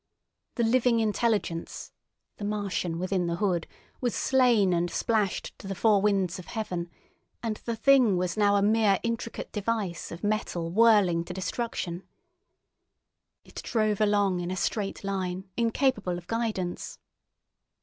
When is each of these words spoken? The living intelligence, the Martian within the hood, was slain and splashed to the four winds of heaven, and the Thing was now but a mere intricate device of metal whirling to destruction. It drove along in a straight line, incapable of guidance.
The 0.55 0.63
living 0.63 0.99
intelligence, 0.99 1.91
the 2.37 2.43
Martian 2.43 2.97
within 2.97 3.27
the 3.27 3.35
hood, 3.35 3.67
was 3.99 4.15
slain 4.15 4.73
and 4.73 4.89
splashed 4.89 5.53
to 5.59 5.67
the 5.67 5.75
four 5.75 6.01
winds 6.01 6.39
of 6.39 6.47
heaven, 6.47 6.89
and 7.43 7.57
the 7.65 7.75
Thing 7.75 8.17
was 8.17 8.35
now 8.35 8.53
but 8.53 8.63
a 8.65 8.67
mere 8.67 8.99
intricate 9.03 9.51
device 9.51 10.11
of 10.11 10.23
metal 10.23 10.71
whirling 10.71 11.23
to 11.25 11.35
destruction. 11.35 12.01
It 13.43 13.61
drove 13.61 14.01
along 14.01 14.39
in 14.39 14.49
a 14.49 14.57
straight 14.57 15.03
line, 15.03 15.51
incapable 15.55 16.17
of 16.17 16.25
guidance. 16.25 16.97